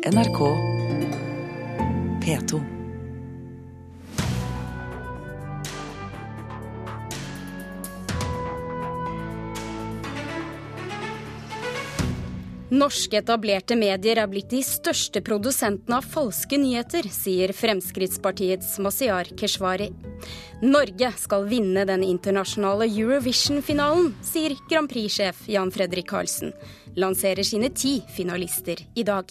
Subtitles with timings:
[0.00, 0.38] NRK
[2.24, 2.60] P2.
[12.70, 19.90] Norske etablerte medier er blitt de største produsentene av falske nyheter, sier Fremskrittspartiets Masiar Keshvari.
[20.64, 26.56] Norge skal vinne den internasjonale Eurovision-finalen, sier Grand Prix-sjef Jan Fredrik Karlsen.
[26.96, 29.28] Lanserer sine ti finalister i dag.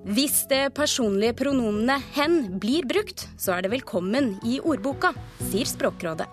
[0.00, 5.12] Hvis det personlige pronomenet 'hen' blir brukt, så er det velkommen i ordboka,
[5.50, 6.24] sier Språkrådet.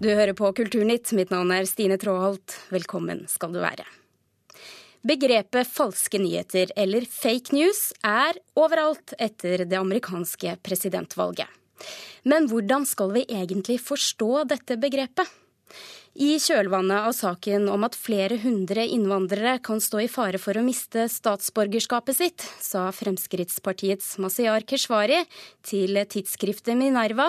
[0.00, 1.12] Du hører på Kulturnytt.
[1.12, 2.58] Mitt navn er Stine Tråholt.
[2.70, 3.86] Velkommen skal du være.
[5.06, 11.46] Begrepet falske nyheter, eller fake news, er overalt etter det amerikanske presidentvalget.
[12.24, 15.28] Men hvordan skal vi egentlig forstå dette begrepet?
[16.20, 20.64] I kjølvannet av saken om at flere hundre innvandrere kan stå i fare for å
[20.66, 25.20] miste statsborgerskapet sitt, sa Fremskrittspartiets Masiar Keshvari
[25.62, 27.28] til tidsskriftet Minerva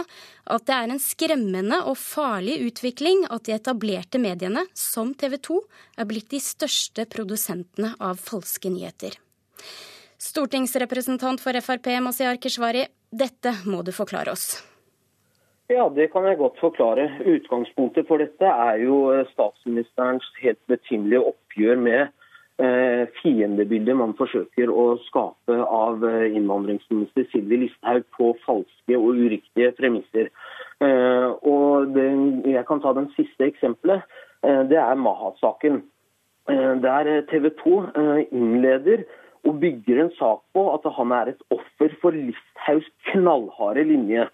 [0.49, 5.59] at det er en skremmende og farlig utvikling at de etablerte mediene, som TV 2,
[6.01, 9.13] er blitt de største produsentene av falske nyheter.
[10.21, 14.57] Stortingsrepresentant for Frp Masiar Keshvari, dette må du forklare oss.
[15.71, 17.05] Ja, det kan jeg godt forklare.
[17.25, 22.01] Utgangspunktet for dette er jo eh, statsministerens helt betimelige oppgjør med
[22.59, 29.71] eh, fiendebildet man forsøker å skape av eh, innvandringsminister Sylvi Listhaug på falske og uriktige
[29.77, 30.27] premisser.
[30.83, 32.09] Eh, og det,
[32.51, 34.03] Jeg kan ta den siste eksempelet.
[34.41, 35.83] Det er Mahat-saken.
[36.81, 37.75] Der TV 2
[38.33, 39.03] innleder
[39.45, 44.25] og bygger en sak på at han er et offer for Listhaugs knallharde linje.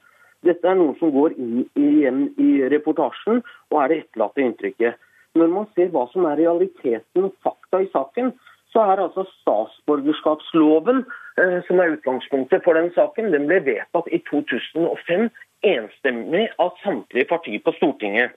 [0.46, 5.00] Dette er noe som går igjen i reportasjen, og er det etterlatte inntrykket.
[5.38, 8.32] Når man ser hva som er realiteten og fakta i saken,
[8.74, 11.04] så er altså statsborgerskapsloven,
[11.42, 15.30] eh, som er utgangspunktet for den saken, den ble vedtatt i 2005
[15.66, 18.36] enstemmig av samtlige partier på Stortinget.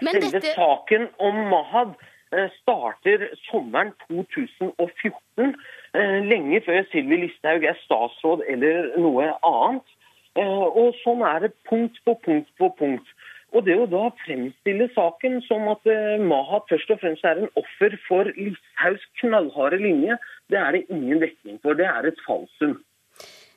[0.00, 0.30] Men dette...
[0.40, 1.96] Selve saken om Mahad
[2.32, 5.52] eh, starter sommeren 2014,
[5.98, 9.95] eh, lenge før Sylvi Listhaug er statsråd eller noe annet.
[10.36, 13.14] Eh, og sånn er det punkt på punkt på punkt.
[13.54, 17.52] Og det å da fremstille saken som at eh, Mahat først og fremst er en
[17.56, 20.18] offer for Listhaugs knallharde linje,
[20.52, 21.78] det er det ingen dekning for.
[21.78, 22.74] Det er et falsum.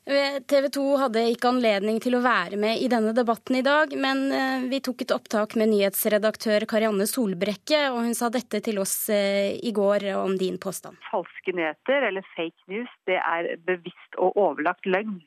[0.08, 3.92] Eh, TV 2 hadde ikke anledning til å være med i denne debatten i dag,
[4.00, 4.22] men
[4.70, 9.74] vi tok et opptak med nyhetsredaktør Karianne Solbrekke, og hun sa dette til oss i
[9.76, 10.96] går om din påstand.
[11.10, 15.20] Falske nyheter, eller fake news, det er bevisst og overlagt løgn.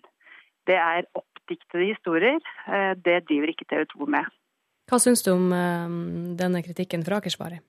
[0.65, 2.39] Det er opp oppdiktede historier.
[2.67, 4.31] Eh, det driver ikke TV 2 med.
[4.89, 5.93] Hva syns du om eh,
[6.39, 7.61] denne kritikken fra Akersvari?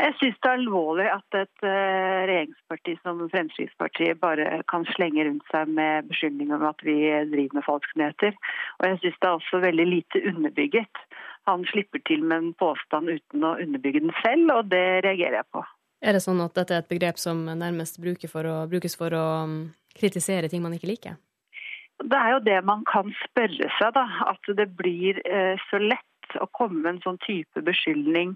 [0.00, 5.44] Jeg syns det er alvorlig at et eh, regjeringsparti som Fremskrittspartiet bare kan slenge rundt
[5.52, 6.96] seg med beskyldninger om at vi
[7.34, 8.38] driver med falske nyheter.
[8.80, 11.04] Og jeg syns det er også veldig lite underbygget.
[11.50, 15.50] Han slipper til med en påstand uten å underbygge den selv, og det reagerer jeg
[15.54, 15.64] på.
[16.02, 18.00] Er det sånn at dette er et begrep som nærmest
[18.30, 19.60] for å, brukes for å mm,
[19.94, 21.20] kritisere ting man ikke liker?
[22.02, 24.06] Det er jo det man kan spørre seg, da.
[24.32, 28.34] At det blir eh, så lett å komme med en sånn type beskyldning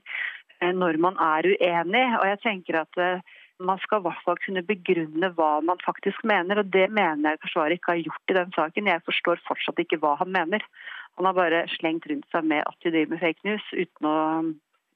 [0.60, 2.04] eh, når man er uenig.
[2.21, 3.25] Og jeg tenker at eh,
[3.59, 6.60] man skal i hvert fall kunne begrunne hva man faktisk mener.
[6.60, 8.93] Og det mener jeg forsvaret ikke har gjort i den saken.
[8.93, 10.65] Jeg forstår fortsatt ikke hva han mener.
[11.16, 14.16] Han har bare slengt rundt seg med at de driver med fake news uten å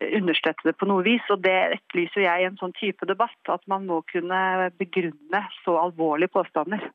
[0.00, 1.24] understøtte det på noe vis.
[1.32, 3.40] Og det etterlyser jeg i en sånn type debatt.
[3.48, 6.90] At man må kunne begrunne så alvorlige påstander.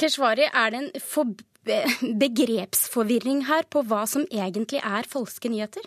[0.00, 0.90] Keshvari, er det en
[2.24, 5.84] begrepsforvirring her på hva som egentlig er falske nyheter?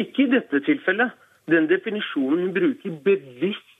[0.00, 1.12] Ikke i dette tilfellet.
[1.46, 3.75] Den definisjonen hun bruker bevisst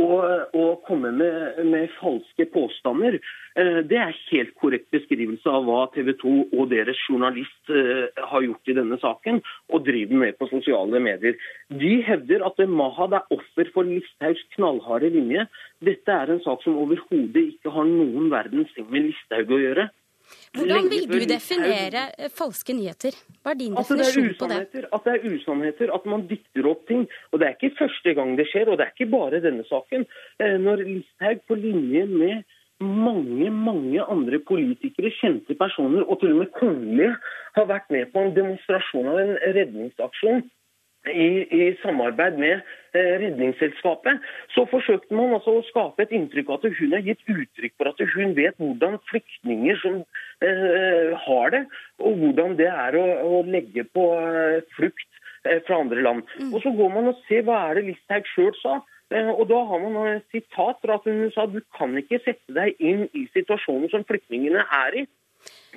[0.00, 3.18] å, komme med, med, falske påstander.
[3.58, 8.46] Eh, det er helt korrekt beskrivelse av hva TV 2 og deres journalist eh, har
[8.46, 9.42] gjort i denne saken,
[9.72, 11.36] og driver med på sosiale medier.
[11.68, 15.46] De hevder at Mahad er offer for Listhaugs knallharde linje.
[15.84, 19.90] Dette er en sak som overhodet ikke har noen verdens ting med Listhaug å gjøre.
[20.56, 23.16] Hvordan vil du definere eh, falske nyheter?
[23.42, 24.86] Hva er din altså, definisjon er på det?
[24.92, 27.06] At det er usannheter, at man dikter opp ting.
[27.32, 30.06] Og Det er ikke første gang det skjer, og det er ikke bare denne saken.
[30.40, 32.42] Eh, når Listhaug på linje med
[32.82, 37.12] mange mange andre politikere, kjente personer og til og med kongelige
[37.56, 40.42] har vært med på en demonstrasjon av en redningsaksjon
[41.10, 42.60] i, i, samarbeid med
[42.94, 44.20] eh, Redningsselskapet,
[44.54, 47.90] så forsøkte man altså å skape et inntrykk av at hun har gitt uttrykk for
[47.90, 50.02] at hun vet hvordan flyktninger som
[50.44, 51.64] eh, har det,
[51.98, 55.08] og hvordan det er å, å legge på eh, flukt
[55.48, 56.22] eh, fra andre land.
[56.38, 56.52] Mm.
[56.54, 58.80] Og Så går man og ser hva er det Listhaug sjøl sa.
[59.12, 62.78] Og Da har man et sitat fra at hun sa du kan ikke sette deg
[62.80, 65.04] inn i situasjonen som flyktningene er i.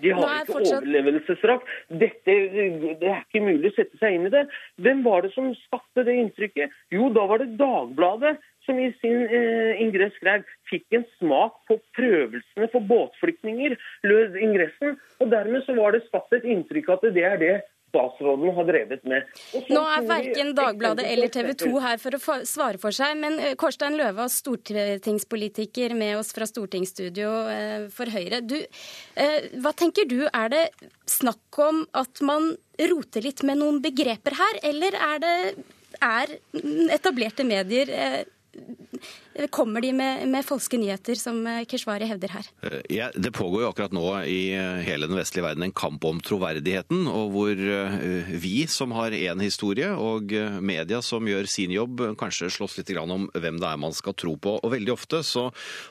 [0.02, 0.82] De har ikke fortsatt...
[0.84, 1.70] overlevelsesstraff.
[2.02, 4.44] Dette det er ikke mulig å sette seg inn i det.
[4.84, 6.74] Hvem var det som skapte det inntrykket?
[6.94, 8.36] Jo, da var det Dagbladet
[8.66, 13.78] som i sin eh, ingress skrev fikk en smak på prøvelsene for båtflyktninger,
[14.10, 14.98] lød ingressen.
[15.22, 17.56] Og dermed så var det skapt et inntrykk at det er det
[17.90, 19.30] statsråden har drevet med.
[19.72, 23.86] Nå er verken Dagbladet eller TV 2 her for å svare for seg, men Korstein
[23.86, 28.42] Kårstein Løvaas, stortingspolitiker med oss fra stortingsstudio eh, for Høyre.
[28.42, 28.58] Du,
[29.16, 30.64] eh, hva tenker du, er det
[31.06, 32.56] snakk om at man
[32.92, 35.36] roter litt med noen begreper her, eller er det
[36.04, 36.38] er
[36.92, 37.92] etablerte medier
[39.52, 42.48] Kommer de med, med, falske nyheter, som eh, Keshvari hevder her?
[42.64, 46.06] Eh, ja, det pågår jo akkurat nå i eh, hele den vestlige verden en kamp
[46.08, 47.64] om troverdigheten, og hvor
[48.40, 50.32] vi som har én historie, og
[50.64, 54.38] media som gjør sin jobb, kanskje slåss litt om hvem det er man skal tro
[54.40, 54.56] på.
[54.64, 55.50] Og veldig ofte så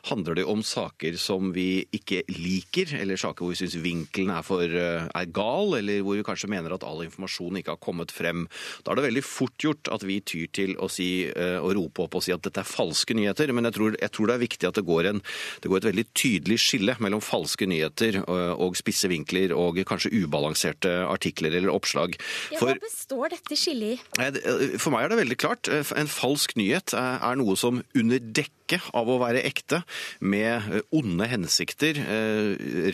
[0.08, 4.46] handler det om saker som vi ikke liker, eller saker hvor vi syns vinkelen er,
[4.46, 8.46] for, er gal, eller hvor vi kanskje mener at all informasjon ikke har kommet frem.
[8.80, 12.16] Da er det veldig fort gjort at vi tyr til å, si, å rope opp
[12.16, 13.52] og si at dette er falske nyheter.
[13.52, 15.20] Men jeg tror, jeg tror, det er viktig at det går, en,
[15.62, 20.92] det går, et veldig tydelig skille mellom falske nyheter og spisse vinkler og kanskje ubalanserte
[21.08, 22.16] artikler eller oppslag.
[22.54, 24.78] Ja, hva består dette skillet i?
[24.78, 25.70] For meg er det veldig klart.
[25.70, 28.52] En falsk nyhet er noe som under dekke
[28.96, 29.82] av å være ekte,
[30.24, 31.98] med øh, onde hensikter,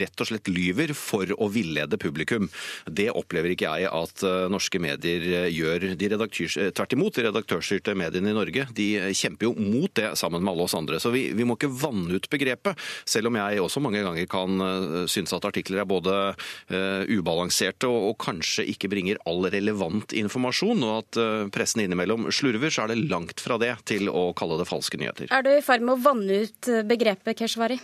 [0.00, 2.48] rett og slett lyver for å villede publikum.
[2.86, 5.90] Det opplever ikke jeg at norske medier gjør.
[5.98, 10.52] De tvert imot, de redaktørstyrte mediene i Norge de kjemper jo mot det sammen med
[10.52, 11.00] alle oss andre.
[11.02, 12.78] Så vi, vi må ikke vanne ut begrepet,
[13.08, 14.64] selv om jeg også mange ganger kan
[15.10, 16.16] synes at artikler er både
[17.10, 21.20] ubalanserte og, og, kanskje ikke bringer all relevant informasjon, og at
[21.54, 25.30] pressen innimellom slurver, så er det langt fra det til å kalle det falske nyheter.
[25.32, 27.78] Er du i ferd med å vanne ut begrepet, Keshvari?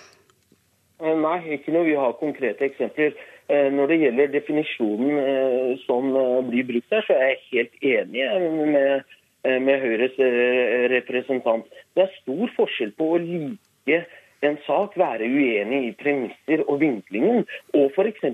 [1.05, 3.13] Nei, ikke når vi har konkrete eksempler.
[3.47, 6.09] Når det gjelder definisjonen som
[6.49, 8.25] blir brukt her, så er jeg helt enig
[8.73, 9.05] med
[9.47, 11.67] Eh, med Høyres eh, representant.
[11.95, 13.99] Det er stor forskjell på å like
[14.45, 17.45] en sak, være uenig i premisser og vinklingen,
[17.79, 18.25] og f.eks.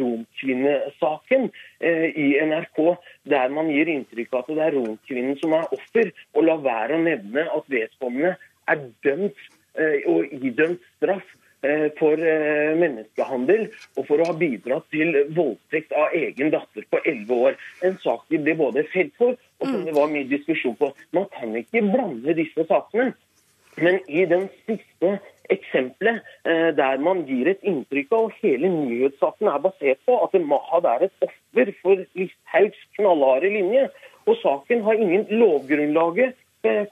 [0.00, 1.48] romkvinnesaken
[1.80, 2.80] eh, i NRK,
[3.30, 6.98] der man gir inntrykk av at det er romkvinnen som er offer, og lar være
[6.98, 8.34] å nevne at vedkommende
[8.68, 9.44] er dømt
[10.08, 11.26] og idømt straff
[11.66, 13.62] Eh, for eh, menneskehandel
[13.96, 17.56] og for å ha bidratt til voldtekt av egen datter på 11 år.
[17.88, 19.86] En sak de ble både felt for, og som mm.
[19.88, 20.90] det var mye diskusjon på.
[21.16, 23.14] Man kan ikke blande disse sakene.
[23.80, 25.16] Men i den siste
[25.52, 30.36] eksempelet, eh, der man gir et inntrykk av, og hele nyhetssaken er basert på at
[30.52, 33.88] Mahad er et offer for Listhaugs knallharde linje,
[34.26, 36.36] og saken har ingen lovgrunnlaget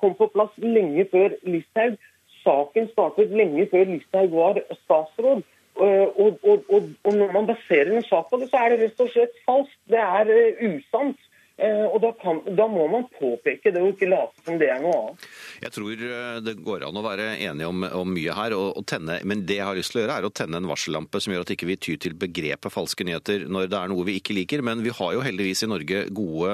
[0.01, 1.99] kom på plass lenge før Listhaug
[2.45, 5.45] saken startet lenge før Listhaug var statsråd.
[5.75, 6.65] Og, og, og,
[7.05, 9.81] og, når man baserer en sak på det, så er det rett og slett falskt.
[9.91, 11.31] Det er uh, usant.
[11.55, 14.81] Eh, og da, kan, da, må man påpeke det og ikke late som det er
[14.83, 15.27] noe annet.
[15.63, 18.87] Jeg tror eh, det går an å være enige om, om mye her, og, og
[18.91, 21.35] tenne, men det jeg har lyst til å gjøre er å tenne en varsellampe som
[21.35, 24.17] gjør at ikke vi ikke tyr til begrepet falske nyheter når det er noe vi
[24.19, 24.65] ikke liker.
[24.67, 26.51] Men vi har jo heldigvis i Norge gode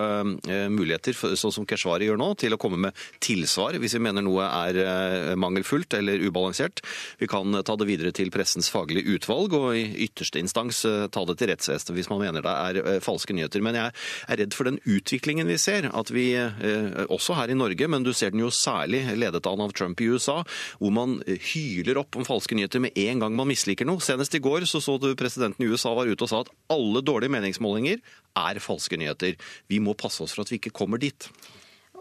[0.50, 4.24] eh, muligheter, sånn som Keshvari gjør nå, til å komme med tilsvar hvis vi mener
[4.24, 6.84] noe er eh, mangelfullt eller ubalansert.
[7.20, 11.24] Vi kan ta det videre til pressens faglige utvalg, og i ytterste instans eh, ta
[11.28, 13.64] det til rettsvesenet hvis man mener det er eh, falske nyheter.
[13.64, 13.96] Men jeg
[14.28, 15.88] er redd for den utviklingen vi ser.
[15.96, 19.62] At vi, eh, også her i Norge, men du ser den jo særlig ledet an
[19.64, 20.42] av Trump i USA,
[20.78, 24.02] hvor man eh, hyler opp om falske nyheter med en gang man misliker noe.
[24.04, 27.04] Senest i går så, så du presidenten i USA var ute og sa at alle
[27.04, 28.02] dårlige meningsmålinger
[28.36, 29.38] er falske nyheter.
[29.70, 31.30] Vi må passe oss for at vi ikke kommer dit.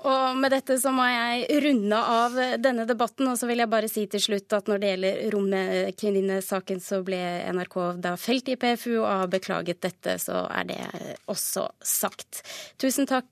[0.07, 3.27] Og med dette så må jeg runde av denne debatten.
[3.31, 7.19] Og så vil jeg bare si til slutt at når det gjelder romkvinnesaken, så ble
[7.51, 10.81] NRK da felt i PFU og har beklaget dette, så er det
[11.29, 12.43] også sagt.
[12.79, 13.31] Tusen takk,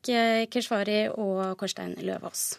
[0.52, 2.58] Keshvari og Korstein Løvaas.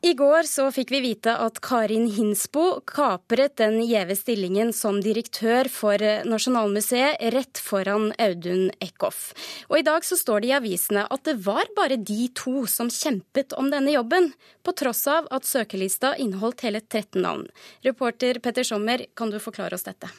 [0.00, 5.66] I går så fikk vi vite at Karin Hinsbo kapret den gjeve stillingen som direktør
[5.74, 9.32] for Nasjonalmuseet rett foran Audun Eckhoff.
[9.66, 12.92] Og i dag så står det i avisene at det var bare de to som
[12.94, 14.30] kjempet om denne jobben,
[14.62, 17.48] på tross av at søkelista inneholdt hele 13 navn.
[17.82, 20.14] Reporter Petter Sommer, kan du forklare oss dette?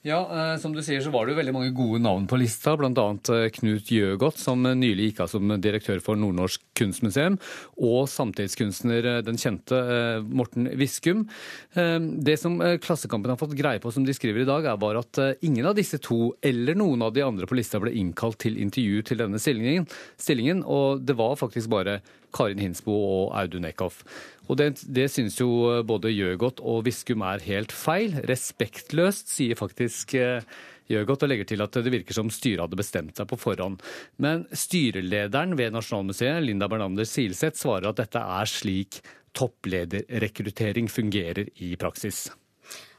[0.00, 2.72] Ja, eh, som du sier så var det jo veldig mange gode navn på lista,
[2.80, 3.02] bl.a.
[3.34, 7.36] Eh, Knut Gjøgodt, som nylig gikk av som direktør for Nordnorsk kunstmuseum,
[7.84, 9.80] og samtidskunstner eh, den kjente
[10.24, 11.26] Morten Viskum.
[11.74, 15.20] Det som Klassekampen har fått greie på, som de skriver i dag, er bare at
[15.44, 19.04] ingen av disse to, eller noen av de andre på lista, ble innkalt til intervju
[19.10, 22.00] til denne stillingen og det var faktisk bare
[22.34, 24.02] Karin Hinsbo og Audun Eckhoff.
[24.50, 25.48] Og det, det synes jo
[25.86, 28.16] både Gjøgodt og Viskum er helt feil.
[28.26, 30.42] Respektløst, sier faktisk eh,
[30.90, 33.78] Gjøgodt, og legger til at det virker som styret hadde bestemt seg på forhånd.
[34.18, 39.00] Men styrelederen ved Nasjonalmuseet, Linda Bernander Silseth, svarer at dette er slik
[39.38, 42.26] topplederrekruttering fungerer i praksis.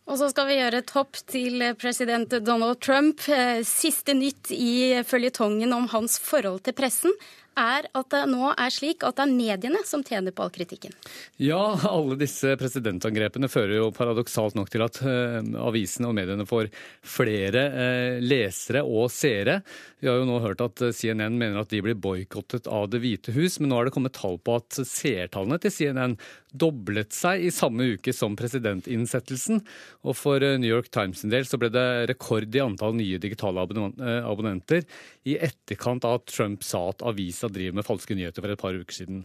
[0.09, 3.21] Og så skal vi gjøre et hopp til president Donald Trump.
[3.29, 7.13] Eh, Siste nytt i føljetongen om hans forhold til pressen
[7.59, 10.93] er at det nå er slik at det er mediene som tjener på all kritikken.
[11.41, 16.71] Ja, alle disse presidentangrepene fører jo paradoksalt nok til at eh, avisene og mediene får
[17.03, 19.61] flere eh, lesere og seere.
[20.01, 23.03] Vi har jo nå hørt at eh, CNN mener at de blir boikottet av Det
[23.03, 26.15] hvite hus, men nå er det kommet tall på at seertallene til CNN
[26.57, 29.61] doblet seg i samme uke som presidentinnsettelsen.
[30.01, 33.21] Og for eh, New York Times sin del så ble det rekord i antall nye
[33.21, 34.87] digitale eh, abonnenter
[35.29, 38.77] i etterkant av at Trump sa at avisa driver med falske nyheter for et par
[38.77, 39.21] uker siden.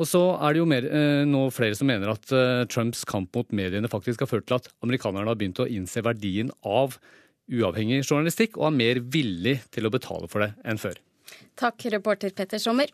[0.00, 0.86] Og så er det jo mer,
[1.28, 2.32] nå flere som mener at
[2.72, 6.50] Trumps kamp mot mediene faktisk har ført til at amerikanerne har begynt å innse verdien
[6.66, 6.96] av
[7.52, 11.00] uavhengig journalistikk, og er mer villig til å betale for det enn før.
[11.58, 12.90] Takk, reporter Petter Sommer.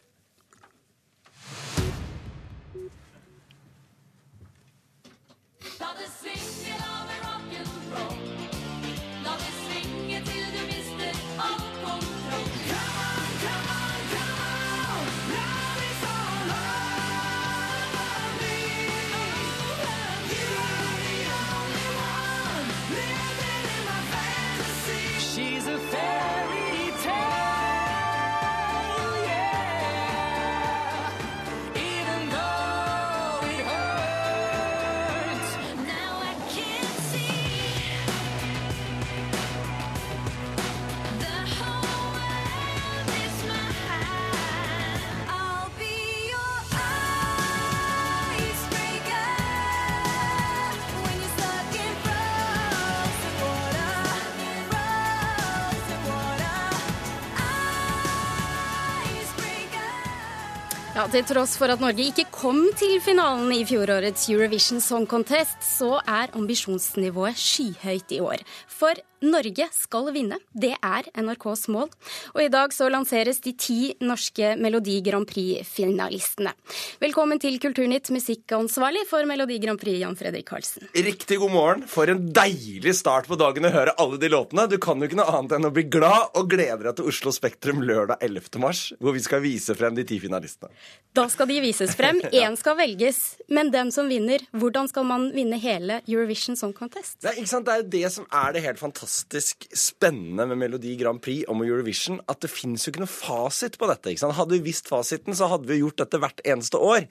[61.00, 65.57] Ja, Til tross for at Norge ikke kom til finalen i fjorårets Eurovision Song Contest,
[65.64, 68.42] så er ambisjonsnivået skyhøyt i år.
[68.69, 70.38] For Norge skal vinne.
[70.56, 71.90] Det er NRKs mål.
[72.32, 76.54] Og i dag så lanseres de ti norske Melodi Grand Prix-finalistene.
[77.02, 80.88] Velkommen til Kulturnytt, musikkansvarlig for Melodi Grand Prix, Jan Fredrik Karlsen.
[80.96, 81.84] Riktig god morgen.
[81.90, 84.64] For en deilig start på dagen å høre alle de låtene.
[84.72, 87.34] Du kan jo ikke noe annet enn å bli glad og glede deg til Oslo
[87.36, 88.56] Spektrum lørdag 11.
[88.64, 90.72] mars, hvor vi skal vise frem de ti finalistene.
[91.12, 92.22] Da skal de vises frem.
[92.40, 93.20] Én skal velges.
[93.52, 97.18] Men den som vinner, hvordan skal man vinne hele Eurovision Song Contest?
[97.20, 97.68] Det er, ikke sant?
[97.68, 101.68] det er jo det som er det helt fantastisk spennende med Melodi Grand Prix med
[101.68, 104.10] Eurovision, at det fins jo ikke noe fasit på dette.
[104.10, 104.36] ikke sant?
[104.38, 107.08] Hadde vi visst fasiten, så hadde vi gjort dette hvert eneste år.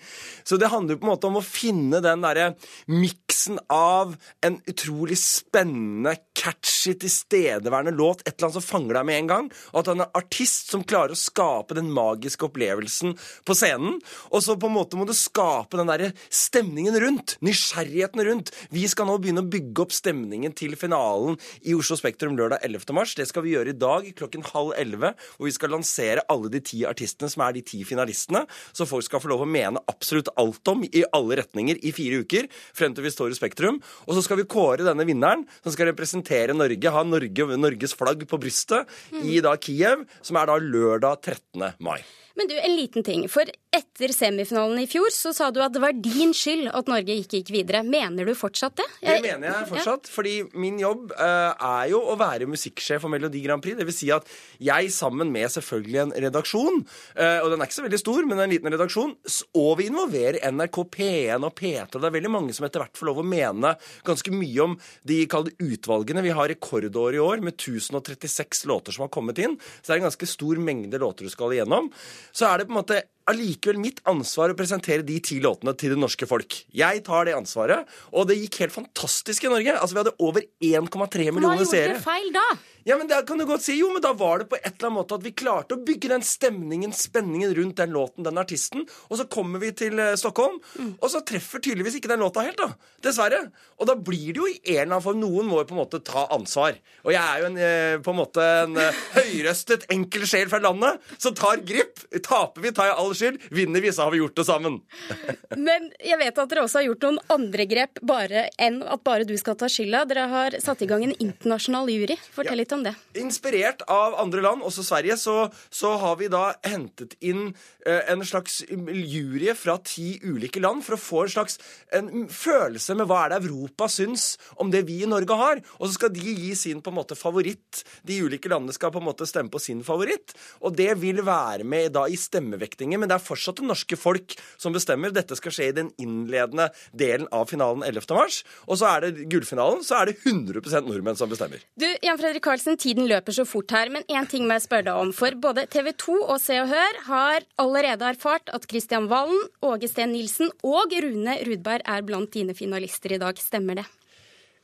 [0.47, 2.53] Så det handler jo på en måte om å finne den derre
[2.87, 4.15] miksen av
[4.45, 9.51] en utrolig spennende, catchy, tilstedeværende låt, et eller annet som fanger deg med en gang,
[9.73, 13.99] og at han er en artist som klarer å skape den magiske opplevelsen på scenen.
[14.31, 18.53] Og så på en måte må du skape den derre stemningen rundt, nysgjerrigheten rundt.
[18.71, 21.35] Vi skal nå begynne å bygge opp stemningen til finalen
[21.67, 22.93] i Oslo Spektrum lørdag 11.
[22.93, 23.15] mars.
[23.17, 26.59] Det skal vi gjøre i dag klokken halv elleve, Og vi skal lansere alle de
[26.59, 28.45] ti artistene som er de ti finalistene.
[28.73, 32.21] Så folk skal få lov å mene absolutt alt om i alle retninger i fire
[32.21, 33.81] uker, frem til vi står i Spektrum.
[34.07, 38.25] Og så skal vi kåre denne vinneren, som skal representere Norge, ha Norge, Norges flagg
[38.29, 38.89] på brystet,
[39.23, 41.73] i da Kiev, som er da lørdag 13.
[41.79, 42.01] mai.
[42.39, 43.25] Men du, en liten ting.
[43.27, 47.17] For etter semifinalen i fjor så sa du at det var din skyld at Norge
[47.19, 47.81] ikke gikk videre.
[47.83, 48.85] Mener du fortsatt det?
[49.03, 53.41] Det mener jeg fortsatt, fordi min jobb uh, er jo å være musikksjef for Melodi
[53.43, 53.75] Grand Prix.
[53.75, 54.29] Det vil si at
[54.63, 56.79] jeg sammen med selvfølgelig en redaksjon,
[57.19, 59.11] uh, og den er ikke så veldig stor, men en liten redaksjon,
[59.59, 61.91] og vi involverer NRK P1 og P3.
[61.99, 63.73] Det er veldig mange som etter hvert får lov å mene
[64.07, 64.79] ganske mye om
[65.11, 66.23] de kalde utvalgene.
[66.23, 70.03] Vi har rekordår i år med 1036 låter som har kommet inn, så det er
[70.05, 71.91] en ganske stor mengde låter du skal igjennom.
[72.31, 75.93] Så er det på en måte allikevel mitt ansvar å presentere de ti låtene til
[75.93, 76.63] det norske folk.
[76.73, 79.75] Jeg tar det ansvaret, og det gikk helt fantastisk i Norge.
[79.77, 81.93] Altså, Vi hadde over 1,3 Hva gjorde seere.
[81.93, 82.47] dere feil da?
[82.87, 84.87] Ja, men det kan du godt si jo, men da var det på et eller
[84.87, 88.87] annet måte at vi klarte å bygge den stemningen, spenningen rundt den låten, den artisten.
[89.11, 92.57] Og så kommer vi til Stockholm, Stockholm, og så treffer tydeligvis ikke den låta helt,
[92.57, 92.71] da.
[93.03, 93.51] Dessverre.
[93.77, 95.81] Og da blir det jo i en eller annen form Noen må jo på en
[95.81, 96.77] måte ta ansvar.
[97.03, 100.61] Og jeg er jo en, eh, på en måte en eh, høyrøstet, enkel sjel fra
[100.63, 101.99] landet som tar grip.
[102.23, 103.39] Taper vi, tar jeg all skyld.
[103.53, 104.79] Vinner vi, så har vi gjort det sammen.
[105.67, 109.27] Men jeg vet at dere også har gjort noen andre grep bare enn at bare
[109.27, 110.05] du skal ta skylda.
[110.09, 112.17] Dere har satt i gang en internasjonal jury.
[112.33, 112.61] Fortell Ja.
[112.63, 112.95] litt om det.
[113.19, 115.35] Inspirert av andre land, også Sverige, så,
[115.69, 117.51] så har vi da hentet inn
[117.85, 121.59] eh, en slags jury fra ti ulike land for å få en slags
[121.95, 125.61] en følelse med hva er det Europa syns om det vi i Norge har.
[125.79, 127.83] Og så skal de gi sin på en måte favoritt.
[128.07, 130.33] De ulike landene skal på en måte stemme på sin favoritt.
[130.63, 134.35] Og det vil være med da i stemmevektingen, men det er fortsatt det norske folk
[134.59, 135.13] som bestemmer.
[135.15, 138.07] Dette skal skje i den innledende delen av finalen 11.
[138.15, 138.41] mars.
[138.67, 141.63] Og så er det gullfinalen, så er det 100% nordmenn som bestemmer.
[141.79, 144.89] Du, Jan Fredrik Karlsen, tiden løper så fort her, men én ting må jeg spørre
[144.89, 145.13] deg om.
[145.15, 149.89] For både TV 2 og Se og Hør har allerede erfart at Kristian Valen, Åge
[149.91, 153.39] Steen Nilsen og Rune Rudberg er blant dine finalister i dag.
[153.39, 153.89] Stemmer det?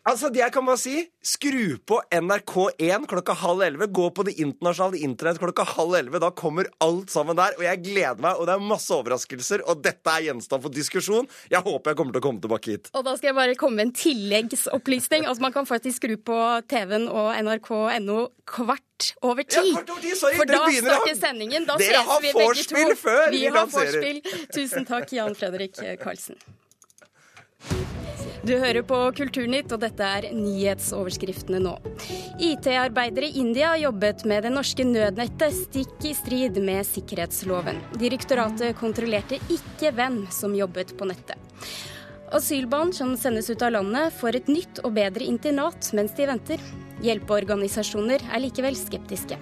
[0.05, 3.87] Altså, det jeg kan bare si, skru på NRK1 klokka halv elleve.
[3.89, 6.19] Gå på det internasjonale internett klokka halv elleve.
[6.21, 7.55] Da kommer alt sammen der.
[7.57, 9.63] Og jeg gleder meg, og det er masse overraskelser.
[9.65, 11.25] Og dette er gjenstand for diskusjon.
[11.49, 12.91] Jeg håper jeg kommer til å komme tilbake hit.
[12.93, 15.25] Og da skal jeg bare komme med en tilleggsopplysning.
[15.25, 16.37] Altså Man kan faktisk skru på
[16.69, 19.57] TV-en og nrk.no kvart over ti.
[19.57, 20.37] Ja, kvart over ti, sorry.
[20.37, 21.65] For Dere da starter sendingen.
[21.65, 22.99] Da Dere ses vi begge to.
[23.01, 24.21] før vi vi har vorspiel.
[24.53, 26.37] Tusen takk, Jan Fredrik Karlsen.
[28.45, 31.71] Du hører på Kulturnytt, og dette er nyhetsoverskriftene nå.
[32.45, 37.79] IT-arbeidere i India jobbet med det norske nødnettet stikk i strid med sikkerhetsloven.
[37.97, 41.41] Direktoratet kontrollerte ikke hvem som jobbet på nettet.
[42.37, 46.61] Asylbarn som sendes ut av landet, får et nytt og bedre internat mens de venter.
[47.01, 49.39] Hjelpeorganisasjoner er likevel skeptiske.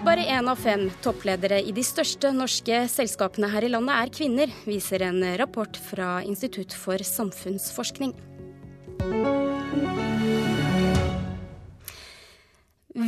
[0.00, 4.58] Bare én av fem toppledere i de største norske selskapene her i landet er kvinner,
[4.64, 8.16] viser en rapport fra Institutt for samfunnsforskning.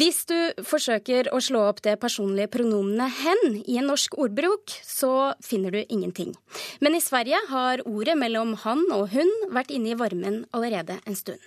[0.02, 5.34] Hvis du forsøker å slå opp det personlige pronomenet 'hen' i en norsk ordbruk, så
[5.44, 6.32] finner du ingenting.
[6.80, 11.14] Men i Sverige har ordet mellom han og hun vært inne i varmen allerede en
[11.14, 11.38] stund.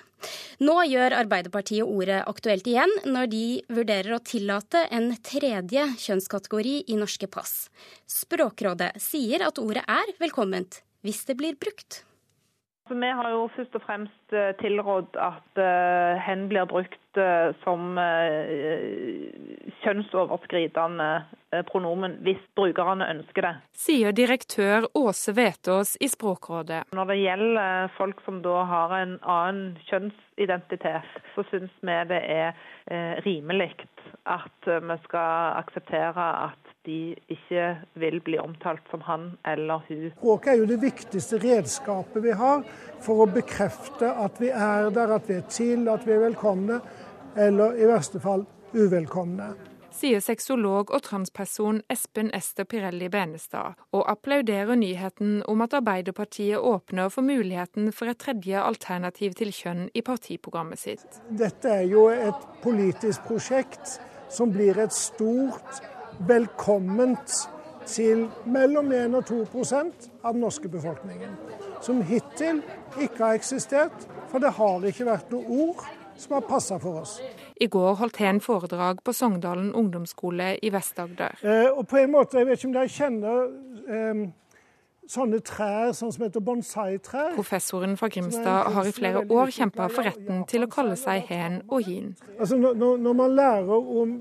[0.60, 6.96] Nå gjør Arbeiderpartiet ordet aktuelt igjen, når de vurderer å tillate en tredje kjønnskategori i
[6.96, 7.70] norske pass.
[8.08, 12.04] Språkrådet sier at ordet er velkomment hvis det blir brukt.
[12.90, 17.00] Vi har jo først og fremst eh, tilrådd at eh, hen blir brukt
[17.64, 19.32] som eh,
[19.84, 21.10] kjønnsoverskridende
[21.52, 23.54] eh, pronomen hvis brukerne ønsker det.
[23.86, 26.86] Sier direktør Åse Vetås i Språkrådet.
[26.96, 32.54] Når det gjelder folk som da har en annen kjønnsidentitet, så syns vi det er
[32.92, 33.74] eh, rimelig
[34.26, 40.12] at vi skal akseptere at de ikke vil bli omtalt som han eller hun.
[40.18, 42.64] Språket er jo det viktigste redskapet vi har
[43.06, 46.80] for å bekrefte at vi er der, at vi er til, at vi er velkomne,
[47.36, 49.54] eller i verste fall uvelkomne.
[49.96, 57.08] Sier sexolog og transperson Espen Ester Pirelli Benestad, og applauderer nyheten om at Arbeiderpartiet åpner
[57.14, 61.22] for muligheten for et tredje alternativ til kjønn i partiprogrammet sitt.
[61.32, 63.96] Dette er jo et politisk prosjekt
[64.28, 65.80] som blir et stort
[66.28, 67.40] velkomment
[67.88, 71.38] til mellom 1 og 2% av den norske befolkningen.
[71.86, 72.64] Som hittil
[73.00, 75.86] ikke har eksistert, for det har ikke vært noe ord
[76.18, 77.18] som har passa for oss.
[77.62, 81.38] I går holdt Hen foredrag på Sogndalen ungdomsskole i Vest-Agder.
[81.44, 83.48] Eh, og på en måte, Jeg vet ikke om dere kjenner
[83.90, 84.26] eh,
[85.08, 87.36] sånne trær sånn som heter bonsai-trær?
[87.36, 91.60] Professoren fra Grimstad har i flere år kjempa for retten til å kalle seg hen
[91.70, 92.16] og hin.
[92.40, 94.16] Altså når, når- man lærer om,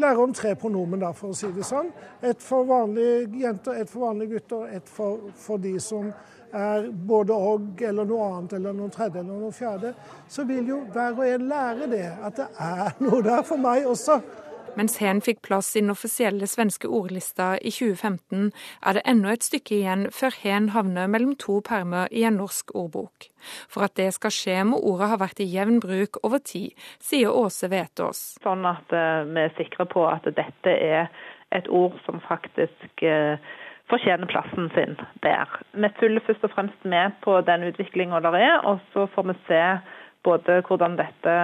[0.00, 1.92] lærer om tre pronomen, da, for å si det sånn.
[2.22, 6.10] Et for vanlige jenter, et for vanlige gutter, et for, for de som
[6.54, 9.94] er både og eller noe annet eller noe tredje eller noe fjerde.
[10.28, 13.88] Så vil jo hver og en lære det, at det er noe der for meg
[13.88, 14.20] også.
[14.78, 18.52] Mens hen fikk plass i den offisielle svenske ordlista i 2015,
[18.86, 22.70] er det ennå et stykke igjen før hen havner mellom to permer i en norsk
[22.78, 23.26] ordbok.
[23.66, 27.34] For at det skal skje, må ordet ha vært i jevn bruk over tid, sier
[27.34, 28.22] Åse Vetås.
[28.44, 31.08] Sånn at eh, vi er sikre på at dette er
[31.56, 33.40] et ord som faktisk eh,
[33.90, 35.48] fortjener plassen sin der.
[35.72, 39.38] Vi følger først og fremst med på den utviklinga der er, og så får vi
[39.48, 39.62] se
[40.26, 41.36] både hvordan dette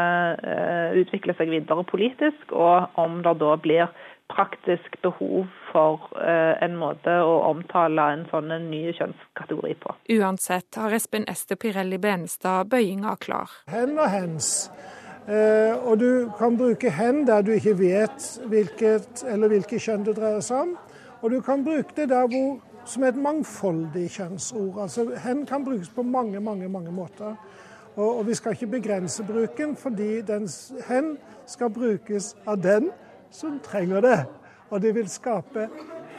[0.51, 3.93] eh, utvikler seg videre politisk, og om det da blir
[4.33, 9.95] praktisk behov for eh, en måte å omtale en sånn ny kjønnskategori på.
[10.17, 13.53] Uansett har Espen Ester Pirelli Benestad bøyinga klar.
[13.73, 14.49] Hen og hens.
[15.29, 20.19] Eh, og du kan bruke hen der du ikke vet hvilket eller hvilket kjønn det
[20.19, 20.75] dreier seg om.
[21.25, 24.83] Og du kan bruke det der hvor, som et mangfoldig kjønnsord.
[24.83, 27.39] Altså hen kan brukes på mange, mange, mange måter.
[27.97, 30.49] Og, og vi skal ikke begrense bruken, fordi den
[30.89, 31.15] hen
[31.47, 32.91] skal brukes av den
[33.33, 34.19] som trenger det.
[34.69, 35.69] Og det vil skape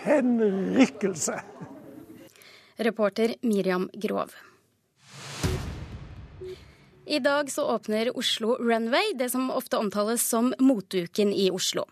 [0.07, 1.37] henrykkelse.
[2.79, 4.33] Reporter Miriam Grov.
[7.07, 11.83] I dag så åpner Oslo Runway, det som ofte omtales som moteuken i Oslo.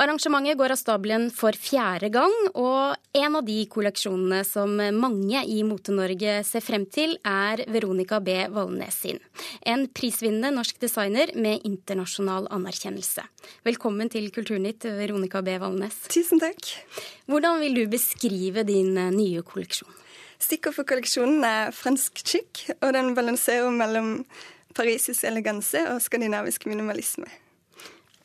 [0.00, 5.58] Arrangementet går av stabelen for fjerde gang, og en av de kolleksjonene som mange i
[5.68, 8.38] Mote-Norge ser frem til, er Veronica B.
[8.54, 9.20] Valnes sin.
[9.60, 13.26] En prisvinnende norsk designer med internasjonal anerkjennelse.
[13.68, 15.58] Velkommen til Kulturnytt, Veronica B.
[15.60, 16.06] Valnes.
[16.08, 16.72] Tusen takk.
[17.28, 19.92] Hvordan vil du beskrive din eh, nye kolleksjon?
[20.44, 24.16] Stikkord for kolleksjonen er fransk chic, og den balanserer mellom
[24.76, 27.28] parisisk eleganse og skandinavisk minimalisme.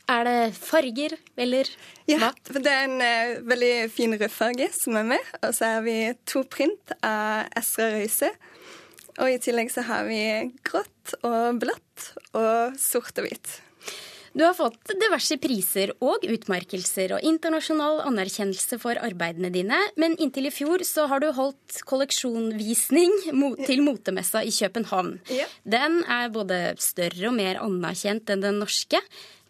[0.09, 1.69] Er det farger, eller
[2.09, 2.29] Ja, hva?
[2.49, 5.97] for det er en uh, veldig fin rødfarge som er med, og så har vi
[6.25, 8.31] to print av Esra Røise.
[9.19, 10.21] Og i tillegg så har vi
[10.65, 13.59] grått og blått og sort og hvitt.
[14.37, 20.49] Du har fått diverse priser og utmerkelser og internasjonal anerkjennelse for arbeidene dine, men inntil
[20.49, 23.15] i fjor så har du holdt kolleksjonvisning
[23.65, 25.17] til motemessa i København.
[25.33, 25.47] Ja.
[25.65, 29.01] Den er både større og mer anerkjent enn den norske.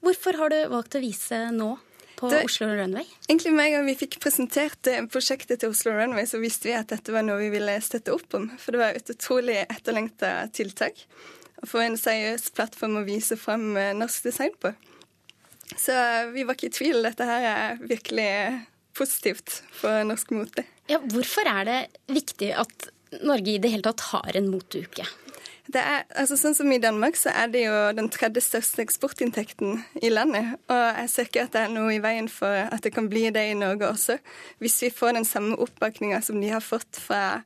[0.04, 1.74] Hvorfor har du valgt å vise nå
[2.20, 3.06] på Det- Oslo Runway?
[3.28, 6.74] Egentlig med en gang vi fikk presentert eh, prosjektet til Oslo Runway, så visste vi
[6.78, 8.50] at dette var noe vi ville støtte opp om.
[8.58, 11.04] For det var et utrolig etterlengta tiltak.
[11.60, 14.74] Å få en seriøs plattform å vise frem eh, norsk design på.
[15.76, 17.02] Så eh, vi var ikke i tvil.
[17.06, 18.30] Dette her er virkelig
[18.98, 20.65] positivt for norsk mote.
[20.89, 22.89] Ja, hvorfor er det viktig at
[23.26, 25.06] Norge i det hele tatt har en moteuke?
[25.69, 29.84] Det er, altså sånn som I Danmark så er det jo den tredje største eksportinntekten
[30.02, 30.56] i landet.
[30.65, 33.28] Og jeg ser ikke at det er noe i veien for at det kan bli
[33.36, 34.17] det i Norge også.
[34.63, 37.43] Hvis vi får den samme oppbakninga som de har fått fra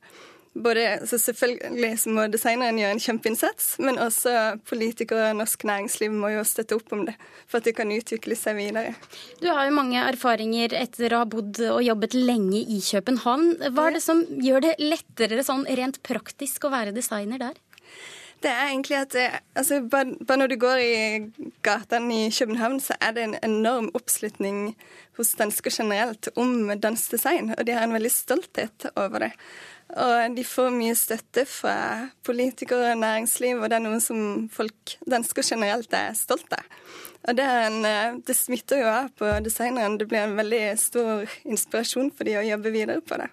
[0.54, 6.14] både så Selvfølgelig så må designeren gjøre en kjempeinnsats, men også politikere og norsk næringsliv
[6.14, 7.16] må jo støtte opp om det
[7.48, 8.94] for at det kan utvikle seg videre.
[9.40, 13.54] Du har jo mange erfaringer etter å ha bodd og jobbet lenge i København.
[13.74, 17.60] Hva er det som gjør det lettere sånn rent praktisk å være designer der?
[18.44, 19.14] Det er egentlig at
[19.56, 20.96] altså, bare, bare når du går i
[21.64, 24.74] gatene i København, så er det en enorm oppslutning
[25.16, 29.30] hos dansker generelt om dansk design, og de har en veldig stolthet over det.
[29.94, 31.76] Og de får mye støtte fra
[32.26, 36.64] politikere og næringsliv, og det er noe som folk dansker generelt er stolt av.
[37.24, 39.96] Og det, en, eh, det smitter jo av på designeren.
[40.00, 43.30] Det blir en veldig stor inspirasjon for de å jobbe videre på det.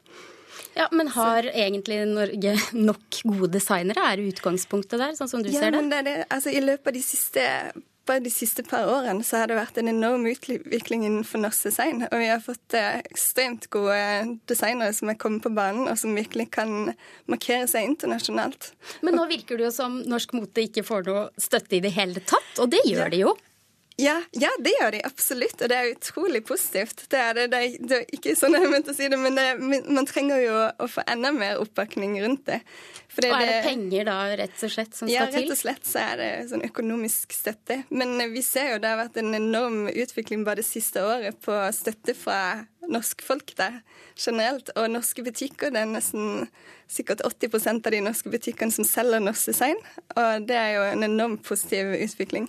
[0.77, 4.05] Ja, Men har egentlig Norge nok gode designere?
[4.13, 5.81] Er utgangspunktet der, sånn som du ja, ser det?
[5.81, 6.15] Men det, det.
[6.31, 7.45] Altså, I løpet av de siste,
[8.09, 12.05] bare de siste par årene så har det vært en enorm utvikling innenfor norsk design.
[12.09, 13.99] Og vi har fått eh, ekstremt gode
[14.49, 16.93] designere som er kommet på banen, og som virkelig kan
[17.31, 18.71] markere seg internasjonalt.
[19.05, 22.23] Men nå virker det jo som norsk mote ikke får noe støtte i det hele
[22.25, 23.35] tatt, og det gjør det jo.
[23.99, 27.03] Ja, ja, det gjør de absolutt, og det er utrolig positivt.
[27.11, 29.37] Det er, det, det er, det er ikke sånn jeg mente å si det, men
[29.93, 32.61] man trenger jo å få enda mer oppbakning rundt det.
[33.11, 35.43] Fordi Og er det penger da, rett og slett, som Ja, skal til?
[35.43, 37.81] rett og slett så er det sånn økonomisk støtte.
[37.91, 41.57] Men vi ser jo det har vært en enorm utvikling bare det siste året på
[41.75, 42.39] støtte fra
[42.91, 43.81] norsk folk der
[44.15, 44.71] generelt.
[44.77, 45.75] Og norske butikker.
[45.75, 46.47] Det er nesten
[46.91, 49.77] sikkert 80 av de norske butikkene som selger norsk design.
[50.15, 52.47] Og det er jo en enormt positiv utvikling.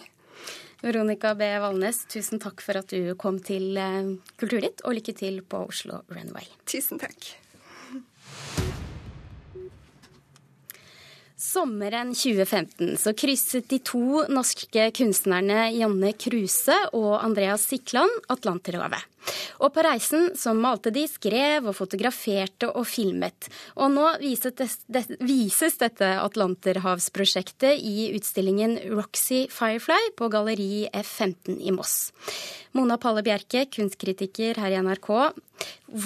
[0.83, 1.47] Veronica B.
[1.63, 6.03] Valnes, tusen takk for at du kom til eh, Kulturnytt, og lykke til på Oslo
[6.11, 6.49] Runway.
[6.67, 7.42] Tusen takk.
[11.53, 19.03] Sommeren 2015 så krysset de to norske kunstnerne Janne Kruse og Andreas Sikland Atlanterhavet.
[19.61, 23.51] Og på reisen så malte de, skrev og fotograferte og filmet.
[23.77, 31.59] Og nå vises, det, det, vises dette Atlanterhavsprosjektet i utstillingen Roxy Firefly på Galleri F15
[31.61, 32.15] i Moss.
[32.73, 35.13] Mona Palle Bjerke, kunstkritiker her i NRK.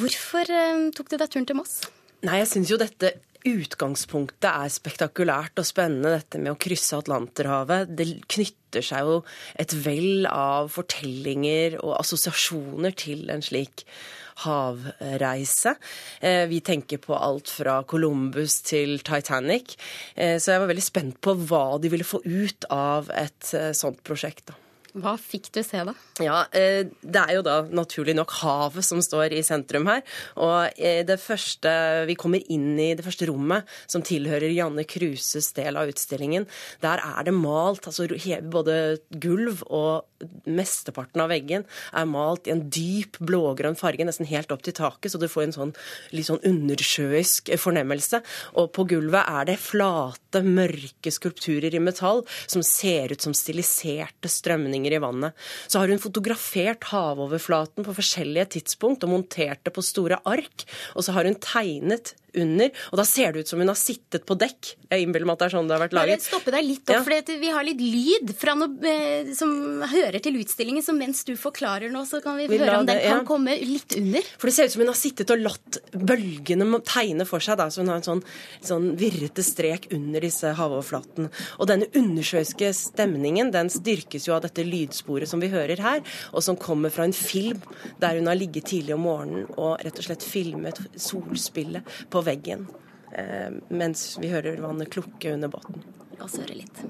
[0.01, 1.85] Hvorfor eh, tok du deg turen til Moss?
[2.27, 3.15] Nei, jeg syns jo dette
[3.47, 7.95] utgangspunktet er spektakulært og spennende, dette med å krysse Atlanterhavet.
[7.97, 9.17] Det knytter seg jo
[9.59, 13.87] et vell av fortellinger og assosiasjoner til en slik
[14.45, 15.77] havreise.
[16.21, 19.77] Eh, Vi tenker på alt fra Columbus til Titanic.
[20.15, 23.73] Eh, Så jeg var veldig spent på hva de ville få ut av et eh,
[23.73, 24.47] sånt prosjekt.
[24.47, 24.66] da.
[24.97, 25.93] Hva fikk du se, da?
[26.25, 30.03] Ja, eh, Det er jo da naturlig nok havet som står i sentrum her.
[30.37, 35.53] Og eh, det første Vi kommer inn i det første rommet, som tilhører Janne Kruses
[35.53, 36.47] del av utstillingen.
[36.81, 38.09] Der er det malt, altså
[38.41, 40.07] både gulv og
[40.49, 45.13] mesteparten av veggen er malt i en dyp blågrønn farge, nesten helt opp til taket,
[45.13, 45.73] så du får en sånn
[46.17, 48.23] litt sånn undersjøisk fornemmelse.
[48.61, 54.31] Og på gulvet er det flate, mørke skulpturer i metall som ser ut som stiliserte
[54.31, 55.37] strømninger i vannet.
[55.67, 60.67] Så har hun fotografert havoverflaten på forskjellige tidspunkt og montert det på store ark.
[60.95, 64.27] Og så har hun tegnet under, og da ser det ut som hun har sittet
[64.29, 64.75] på dekk.
[64.91, 66.23] Jeg innbiller meg at det er sånn det har vært laget.
[66.23, 67.03] stoppe deg litt opp, Ja.
[67.03, 70.83] for vi har litt lyd fra noe eh, som hører til utstillingen.
[70.83, 73.25] Så mens du forklarer nå, så kan vi, Vi høre om den det- kan ja.
[73.25, 74.23] komme litt under.
[74.39, 77.57] For det ser ut som hun har sittet og latt bølgene tegne for seg.
[77.59, 77.67] Da.
[77.69, 78.23] Så hun har en sånn,
[78.63, 81.31] sånn virrete strek under disse havoverflaten.
[81.59, 86.01] Og denne undersjøiske stemningen den styrkes jo av dette lydsporet som vi hører her,
[86.33, 87.61] og som kommer fra en film
[88.01, 92.67] der hun har ligget tidlig om morgenen og rett og slett filmet solspillet på veggen.
[93.17, 95.83] Eh, mens vi hører vannet klukke under båten.
[96.19, 96.85] La oss høre litt.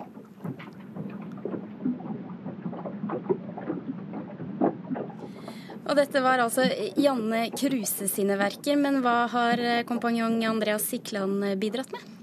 [5.86, 6.64] Og dette var altså
[6.98, 12.15] Janne Kruse sine verker, men hva har eh, kompanjong Andreas Sikland eh, bidratt med?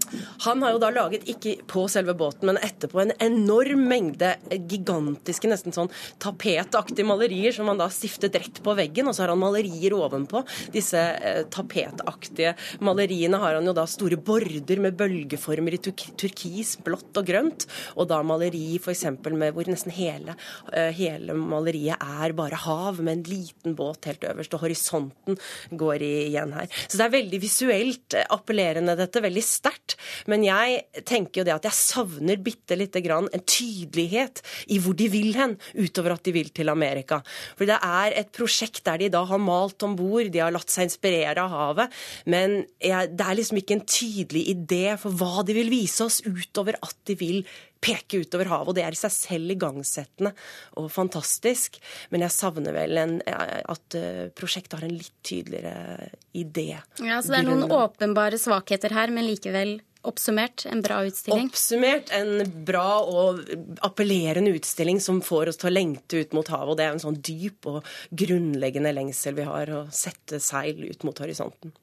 [0.46, 5.50] Han har jo da laget, ikke på selve båten, men etterpå, en enorm mengde gigantiske,
[5.52, 5.92] nesten sånn
[6.24, 10.44] tapetaktige malerier som han da stiftet rett på veggen, og så har han malerier ovenpå.
[10.74, 16.76] Disse eh, tapetaktige maleriene har han jo da store border med bølgeformer i turk turkis,
[16.84, 19.06] blått og grønt, og da maleri f.eks.
[19.32, 20.36] med hvor nesten hele,
[20.74, 25.40] eh, hele maleriet er bare hav, med en liten båt helt øverst, og horisonten
[25.72, 26.70] går igjen her.
[26.88, 29.24] Så det er veldig visuelt eh, appellerende, dette.
[29.24, 29.98] Veldig sterkt.
[30.32, 34.98] Men jeg tenker jo det at jeg savner bitte lite grann en tydelighet i hvor
[34.98, 37.22] de vil hen, utover at de vil til Amerika.
[37.58, 40.72] For det er et prosjekt der de da har malt om bord, de har latt
[40.74, 45.46] seg inspirere av havet, men jeg, det er liksom ikke en tydelig idé for hva
[45.48, 47.46] de vil vise oss, utover at de vil
[47.84, 50.34] peke utover havet, og det er i seg selv igangsettende
[50.80, 51.80] og fantastisk.
[52.14, 56.70] Men jeg savner vel en, at eh, prosjektet har en litt tydeligere idé.
[57.04, 61.50] Ja, så det er noen åpenbare svakheter her, men likevel oppsummert en bra utstilling.
[61.52, 63.42] Oppsummert en bra og
[63.86, 66.74] appellerende utstilling som får oss til å lengte ut mot havet.
[66.74, 71.08] Og det er en sånn dyp og grunnleggende lengsel vi har, å sette seil ut
[71.08, 71.74] mot horisonten.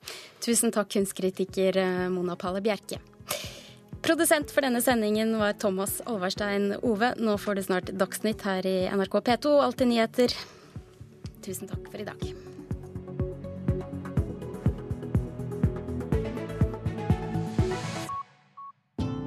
[0.45, 3.01] Tusen takk, kunstkritiker eh, Mona Pale Bjerke.
[4.01, 7.13] Produsent for denne sendingen var Thomas Olverstein Ove.
[7.21, 10.39] Nå får du snart Dagsnytt her i NRK P2, Alltid nyheter.
[11.45, 12.50] Tusen takk for i dag.